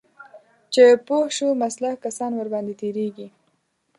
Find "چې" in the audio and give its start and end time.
0.73-0.83